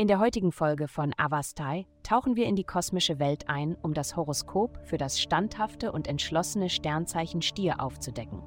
In 0.00 0.08
der 0.08 0.18
heutigen 0.18 0.50
Folge 0.50 0.88
von 0.88 1.12
Avastai 1.18 1.86
tauchen 2.02 2.34
wir 2.34 2.46
in 2.46 2.56
die 2.56 2.64
kosmische 2.64 3.18
Welt 3.18 3.50
ein, 3.50 3.76
um 3.82 3.92
das 3.92 4.16
Horoskop 4.16 4.78
für 4.86 4.96
das 4.96 5.20
standhafte 5.20 5.92
und 5.92 6.08
entschlossene 6.08 6.70
Sternzeichen 6.70 7.42
Stier 7.42 7.82
aufzudecken. 7.82 8.42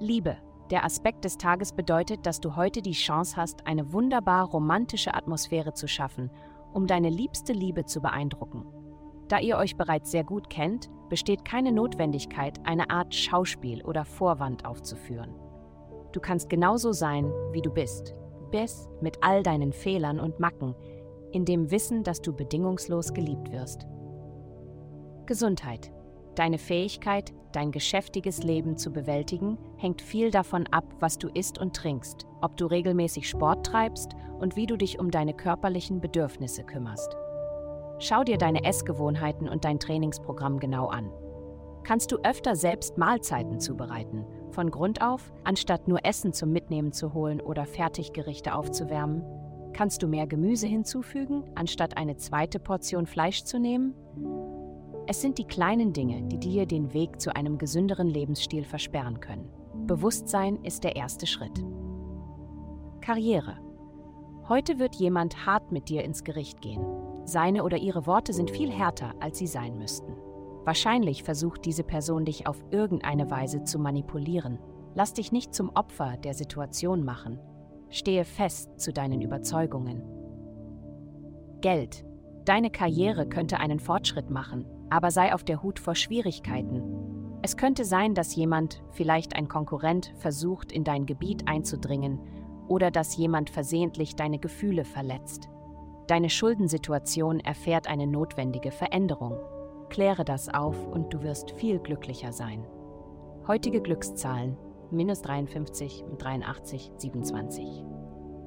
Liebe. 0.00 0.36
Der 0.70 0.84
Aspekt 0.84 1.24
des 1.24 1.38
Tages 1.38 1.72
bedeutet, 1.72 2.26
dass 2.26 2.40
du 2.40 2.56
heute 2.56 2.82
die 2.82 2.90
Chance 2.90 3.36
hast, 3.36 3.68
eine 3.68 3.92
wunderbar 3.92 4.46
romantische 4.46 5.14
Atmosphäre 5.14 5.74
zu 5.74 5.86
schaffen, 5.86 6.30
um 6.72 6.88
deine 6.88 7.08
liebste 7.08 7.52
Liebe 7.52 7.84
zu 7.84 8.00
beeindrucken. 8.00 8.66
Da 9.28 9.38
ihr 9.38 9.56
euch 9.58 9.76
bereits 9.76 10.10
sehr 10.10 10.24
gut 10.24 10.50
kennt, 10.50 10.90
besteht 11.08 11.44
keine 11.44 11.70
Notwendigkeit, 11.70 12.58
eine 12.64 12.90
Art 12.90 13.14
Schauspiel 13.14 13.84
oder 13.84 14.04
Vorwand 14.04 14.64
aufzuführen. 14.64 15.34
Du 16.12 16.20
kannst 16.20 16.48
genauso 16.48 16.92
sein, 16.92 17.32
wie 17.52 17.62
du 17.62 17.70
bist, 17.70 18.14
bis 18.50 18.88
mit 19.00 19.18
all 19.22 19.42
deinen 19.42 19.72
Fehlern 19.72 20.18
und 20.18 20.40
Macken, 20.40 20.74
in 21.32 21.44
dem 21.44 21.70
Wissen, 21.70 22.02
dass 22.02 22.20
du 22.20 22.32
bedingungslos 22.32 23.12
geliebt 23.12 23.52
wirst. 23.52 23.86
Gesundheit. 25.26 25.92
Deine 26.34 26.58
Fähigkeit, 26.58 27.32
dein 27.52 27.70
geschäftiges 27.70 28.42
Leben 28.42 28.76
zu 28.76 28.92
bewältigen, 28.92 29.58
hängt 29.76 30.00
viel 30.02 30.30
davon 30.30 30.66
ab, 30.68 30.84
was 31.00 31.18
du 31.18 31.28
isst 31.28 31.58
und 31.58 31.74
trinkst, 31.74 32.26
ob 32.40 32.56
du 32.56 32.66
regelmäßig 32.66 33.28
Sport 33.28 33.66
treibst 33.66 34.12
und 34.38 34.56
wie 34.56 34.66
du 34.66 34.76
dich 34.76 34.98
um 34.98 35.10
deine 35.10 35.34
körperlichen 35.34 36.00
Bedürfnisse 36.00 36.64
kümmerst. 36.64 37.16
Schau 37.98 38.24
dir 38.24 38.38
deine 38.38 38.64
Essgewohnheiten 38.64 39.48
und 39.48 39.64
dein 39.64 39.78
Trainingsprogramm 39.78 40.58
genau 40.58 40.86
an. 40.86 41.12
Kannst 41.82 42.12
du 42.12 42.18
öfter 42.22 42.56
selbst 42.56 42.98
Mahlzeiten 42.98 43.60
zubereiten, 43.60 44.24
von 44.50 44.70
Grund 44.70 45.02
auf, 45.02 45.32
anstatt 45.44 45.88
nur 45.88 46.04
Essen 46.04 46.32
zum 46.32 46.52
Mitnehmen 46.52 46.92
zu 46.92 47.14
holen 47.14 47.40
oder 47.40 47.64
Fertiggerichte 47.66 48.54
aufzuwärmen? 48.54 49.22
Kannst 49.72 50.02
du 50.02 50.08
mehr 50.08 50.26
Gemüse 50.26 50.66
hinzufügen, 50.66 51.44
anstatt 51.54 51.96
eine 51.96 52.16
zweite 52.16 52.58
Portion 52.58 53.06
Fleisch 53.06 53.44
zu 53.44 53.58
nehmen? 53.58 53.94
Es 55.06 55.20
sind 55.20 55.38
die 55.38 55.44
kleinen 55.44 55.92
Dinge, 55.92 56.22
die 56.22 56.38
dir 56.38 56.66
den 56.66 56.92
Weg 56.92 57.20
zu 57.20 57.34
einem 57.34 57.58
gesünderen 57.58 58.08
Lebensstil 58.08 58.64
versperren 58.64 59.20
können. 59.20 59.48
Bewusstsein 59.86 60.62
ist 60.62 60.84
der 60.84 60.96
erste 60.96 61.26
Schritt. 61.26 61.64
Karriere. 63.00 63.58
Heute 64.48 64.78
wird 64.78 64.96
jemand 64.96 65.46
hart 65.46 65.72
mit 65.72 65.88
dir 65.88 66.04
ins 66.04 66.24
Gericht 66.24 66.60
gehen. 66.60 66.84
Seine 67.24 67.64
oder 67.64 67.76
ihre 67.76 68.06
Worte 68.06 68.32
sind 68.32 68.50
viel 68.50 68.70
härter, 68.70 69.14
als 69.20 69.38
sie 69.38 69.46
sein 69.46 69.78
müssten. 69.78 70.12
Wahrscheinlich 70.64 71.22
versucht 71.22 71.64
diese 71.64 71.84
Person 71.84 72.24
dich 72.24 72.46
auf 72.46 72.62
irgendeine 72.70 73.30
Weise 73.30 73.64
zu 73.64 73.78
manipulieren. 73.78 74.58
Lass 74.94 75.14
dich 75.14 75.32
nicht 75.32 75.54
zum 75.54 75.70
Opfer 75.74 76.16
der 76.18 76.34
Situation 76.34 77.04
machen. 77.04 77.38
Stehe 77.88 78.24
fest 78.24 78.78
zu 78.78 78.92
deinen 78.92 79.20
Überzeugungen. 79.22 80.02
Geld. 81.60 82.04
Deine 82.44 82.70
Karriere 82.70 83.28
könnte 83.28 83.58
einen 83.58 83.80
Fortschritt 83.80 84.30
machen, 84.30 84.66
aber 84.90 85.10
sei 85.10 85.34
auf 85.34 85.44
der 85.44 85.62
Hut 85.62 85.78
vor 85.78 85.94
Schwierigkeiten. 85.94 86.82
Es 87.42 87.56
könnte 87.56 87.84
sein, 87.84 88.14
dass 88.14 88.34
jemand, 88.34 88.82
vielleicht 88.90 89.36
ein 89.36 89.48
Konkurrent, 89.48 90.12
versucht, 90.16 90.72
in 90.72 90.84
dein 90.84 91.06
Gebiet 91.06 91.48
einzudringen 91.48 92.20
oder 92.68 92.90
dass 92.90 93.16
jemand 93.16 93.50
versehentlich 93.50 94.14
deine 94.14 94.38
Gefühle 94.38 94.84
verletzt. 94.84 95.48
Deine 96.06 96.28
Schuldensituation 96.28 97.40
erfährt 97.40 97.88
eine 97.88 98.06
notwendige 98.06 98.72
Veränderung. 98.72 99.38
Kläre 99.90 100.24
das 100.24 100.48
auf 100.48 100.86
und 100.86 101.12
du 101.12 101.22
wirst 101.22 101.50
viel 101.50 101.80
glücklicher 101.80 102.32
sein. 102.32 102.64
Heutige 103.46 103.82
Glückszahlen: 103.82 104.56
minus 104.90 105.20
53, 105.22 106.04
83, 106.16 106.92
27. 106.96 107.84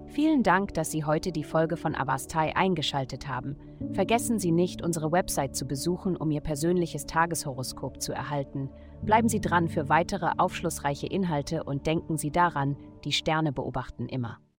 Vielen 0.07 0.43
Dank, 0.43 0.73
dass 0.73 0.91
Sie 0.91 1.03
heute 1.03 1.31
die 1.31 1.43
Folge 1.43 1.75
von 1.75 1.95
Avastai 1.95 2.55
eingeschaltet 2.55 3.27
haben. 3.27 3.57
Vergessen 3.93 4.39
Sie 4.39 4.51
nicht, 4.51 4.83
unsere 4.83 5.11
Website 5.11 5.55
zu 5.55 5.65
besuchen, 5.65 6.15
um 6.15 6.31
Ihr 6.31 6.41
persönliches 6.41 7.05
Tageshoroskop 7.05 8.01
zu 8.01 8.13
erhalten. 8.13 8.69
Bleiben 9.01 9.27
Sie 9.27 9.41
dran 9.41 9.67
für 9.67 9.89
weitere 9.89 10.31
aufschlussreiche 10.37 11.07
Inhalte 11.07 11.63
und 11.63 11.87
denken 11.87 12.17
Sie 12.17 12.31
daran, 12.31 12.77
die 13.03 13.11
Sterne 13.11 13.51
beobachten 13.51 14.07
immer. 14.07 14.39